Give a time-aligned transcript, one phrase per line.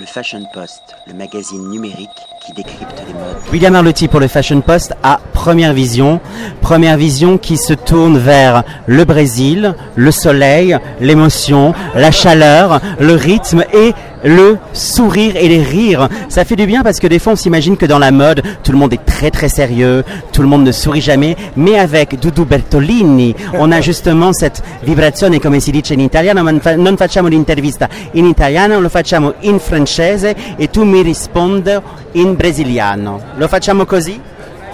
[0.00, 3.36] le Fashion Post, le magazine numérique qui décrypte les modes.
[3.52, 6.20] William Arlotti pour le Fashion Post à Première Vision.
[6.62, 13.64] Première Vision qui se tourne vers le Brésil, le soleil, l'émotion, la chaleur, le rythme
[13.74, 13.92] et
[14.22, 16.08] le sourire et les rires.
[16.28, 18.72] Ça fait du bien parce que des fois on s'imagine que dans la mode, tout
[18.72, 22.44] le monde est très très sérieux, tout le monde ne sourit jamais, mais avec Dudu
[22.44, 27.28] Bertolini, on a justement cette vibrazione come si dice in italiano, non fa- non facciamo
[27.28, 31.72] l'intervista in italiano, lo facciamo in francese e tu mi rispondi
[32.12, 33.20] in brasiliano.
[33.36, 34.20] Lo facciamo così?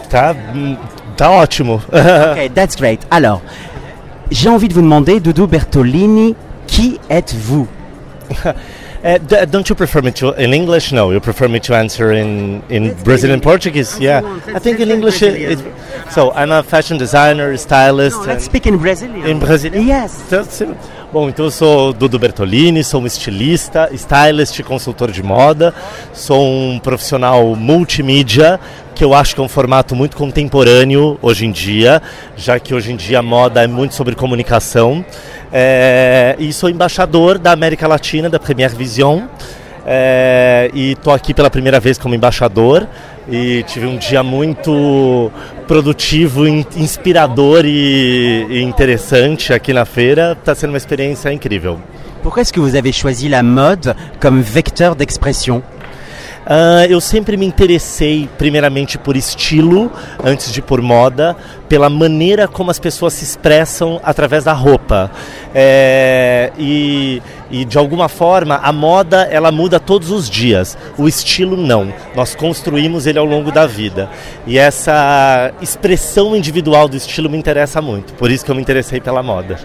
[0.08, 0.76] Tá, hum,
[1.16, 1.80] tá ótimo.
[1.90, 3.00] Ok, that's great.
[3.10, 3.40] Alors,
[4.30, 6.34] j'ai envie de vous demander, Doudou Bertolini,
[6.66, 7.66] qui êtes-vous?
[9.05, 10.91] Uh, don't you prefer me to in English?
[10.92, 13.98] No, you prefer me to answer in in Brazilian Portuguese.
[14.00, 14.23] Yeah,
[14.54, 15.23] I think in English.
[15.23, 15.59] It, it,
[16.10, 18.18] so I'm a fashion designer, stylist.
[18.18, 19.27] and- Let's speak in Brazilian.
[19.27, 19.87] In Brazilian?
[19.87, 20.23] Yes.
[20.27, 20.74] Então.
[21.12, 25.73] Bom, então eu sou Dudu Bertolini, sou um estilista, stylist, consultor de moda,
[26.12, 28.59] sou um profissional multimídia,
[28.95, 32.02] que eu acho que é um formato muito contemporâneo hoje em dia,
[32.37, 35.04] já que hoje em dia a moda é muito sobre comunicação.
[35.52, 39.23] É, e sou embaixador da América Latina, da Premier Vision.
[39.87, 42.89] É, e estou aqui pela primeira vez como embaixador
[43.30, 45.30] e tive um dia muito
[45.69, 50.33] produtivo, in- inspirador e, e interessante aqui na feira.
[50.33, 51.79] Está sendo uma experiência incrível.
[52.23, 55.63] Pourquoi est-ce que vous avez choisi la mode comme vecteur d'expression
[56.49, 59.91] Ah, eu sempre me interessei primeiramente por estilo,
[60.23, 61.37] antes de por moda,
[61.69, 65.11] pela maneira como as pessoas se expressam através da roupa.
[65.53, 71.56] É, e, e de alguma forma a moda ela muda todos os dias, o estilo
[71.56, 71.93] não.
[72.15, 74.09] Nós construímos ele ao longo da vida.
[74.47, 79.00] E essa expressão individual do estilo me interessa muito, por isso que eu me interessei
[79.00, 79.59] pela moda.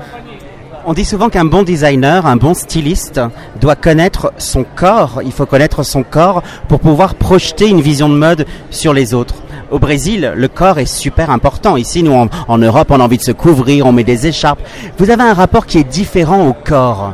[0.83, 3.21] On dit souvent qu'un bon designer, un bon styliste
[3.59, 8.15] doit connaître son corps, il faut connaître son corps pour pouvoir projeter une vision de
[8.15, 9.35] mode sur les autres.
[9.69, 11.77] Au Brésil, le corps est super important.
[11.77, 14.59] Ici, nous, en, Europe, on a envie de se couvrir, on met des écharpes.
[14.97, 17.13] Vous avez un rapport qui est différent au corps.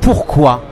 [0.00, 0.62] Pourquoi?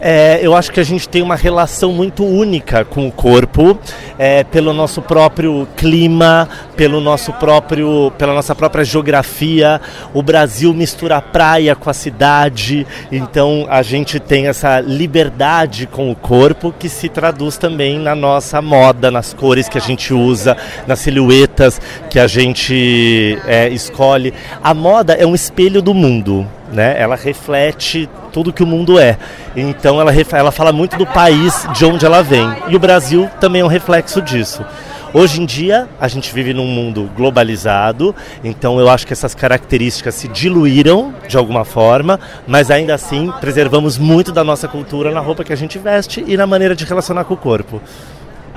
[0.00, 3.76] É, eu acho que a gente tem uma relação muito única com o corpo,
[4.18, 9.80] é, pelo nosso próprio clima, pelo nosso próprio, pela nossa própria geografia.
[10.14, 16.10] O Brasil mistura a praia com a cidade, então a gente tem essa liberdade com
[16.10, 20.56] o corpo que se traduz também na nossa moda, nas cores que a gente usa,
[20.86, 24.32] nas silhuetas que a gente é, escolhe.
[24.62, 26.94] A moda é um espelho do mundo né?
[26.98, 29.16] Ela reflete tudo que o mundo é.
[29.56, 32.48] Então ela, ela fala muito do país de onde ela vem.
[32.68, 34.64] E o Brasil também é um reflexo disso.
[35.12, 38.14] Hoje em dia, a gente vive num mundo globalizado,
[38.44, 43.96] então eu acho que essas características se diluíram de alguma forma, mas ainda assim preservamos
[43.96, 47.24] muito da nossa cultura na roupa que a gente veste e na maneira de relacionar
[47.24, 47.80] com o corpo.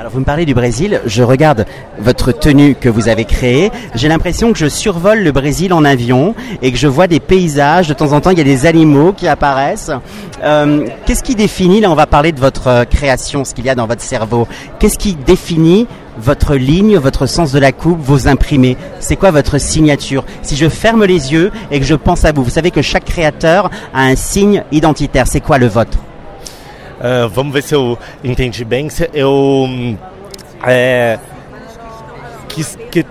[0.02, 1.68] Alors vous me parlez du Brésil, je regarde
[2.00, 6.34] votre tenue que vous avez créée, j'ai l'impression que je survole le Brésil en avion
[6.64, 9.14] et que je vois des paysages, de temps en temps il y a des animaux
[9.14, 9.92] qui apparaissent.
[10.44, 13.70] Euh, Qu'est-ce qui définit, là on va parler de votre euh, création, ce qu'il y
[13.70, 14.48] a dans votre cerveau,
[14.80, 15.86] qu'est-ce qui définit
[16.18, 18.78] votre ligne, votre sens de la coupe, vos imprimés?
[19.00, 20.26] C'est quoi votre signature?
[20.42, 23.06] Si je ferme les yeux et que je pense à vous, vous savez que chaque
[23.06, 26.00] créateur a un signe identitaire, c'est quoi le vôtre?
[27.02, 28.88] Ah, vamos ver se eu entendi bem.
[29.12, 29.98] Eu hum,
[30.64, 31.18] é,
[32.48, 33.04] quis que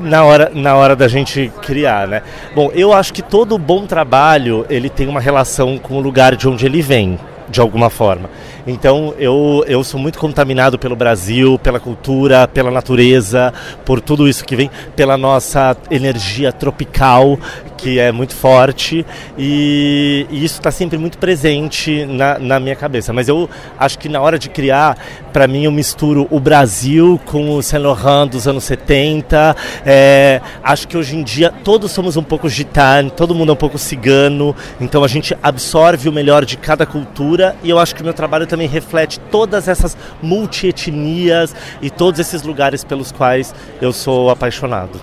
[0.00, 2.22] na hora, na hora da gente criar, né?
[2.54, 6.48] Bom, eu acho que todo bom trabalho ele tem uma relação com o lugar de
[6.48, 8.30] onde ele vem, de alguma forma.
[8.66, 13.52] Então eu, eu sou muito contaminado pelo Brasil, pela cultura, pela natureza,
[13.84, 17.38] por tudo isso que vem, pela nossa energia tropical
[17.76, 19.04] que é muito forte
[19.36, 23.12] e, e isso está sempre muito presente na, na minha cabeça.
[23.12, 24.96] Mas eu acho que na hora de criar,
[25.32, 29.54] para mim eu misturo o Brasil com o Saint Laurent dos anos 70.
[29.84, 33.56] É, acho que hoje em dia todos somos um pouco gitano, todo mundo é um
[33.56, 38.00] pouco cigano, então a gente absorve o melhor de cada cultura e eu acho que
[38.00, 43.92] o meu trabalho também reflete todas essas multietnias e todos esses lugares pelos quais eu
[43.92, 44.98] sou apaixonado.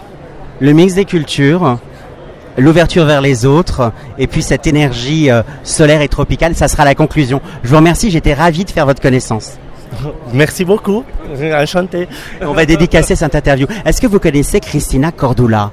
[0.60, 1.78] Le mix des cultures,
[2.58, 6.96] l'ouverture vers les autres, et puis cette énergie euh, solaire et tropicale, ça sera la
[6.96, 7.42] conclusion.
[7.64, 9.58] Je vous remercie, j'étais ravi de faire votre connaissance.
[10.34, 11.04] Merci beaucoup,
[11.56, 12.08] enchanté.
[12.42, 13.68] On va dédicacer cette interview.
[13.86, 15.72] Est-ce que vous connaissez Christina Cordula?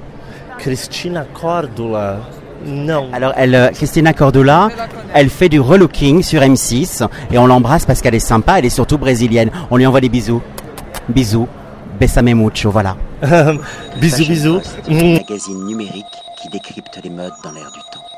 [0.57, 2.19] Cristina Cordula,
[2.65, 3.09] non.
[3.13, 4.69] Alors, elle, euh, Christina Cordula,
[5.13, 8.69] elle fait du relooking sur M6 et on l'embrasse parce qu'elle est sympa, elle est
[8.69, 9.51] surtout brésilienne.
[9.69, 10.41] On lui envoie des bisous.
[11.09, 11.47] Bisous.
[11.99, 12.95] Besame mucho, voilà.
[14.01, 14.61] bisous, bisous.
[14.89, 16.05] Magazine numérique
[16.41, 18.10] qui décrypte les modes dans l'air du temps.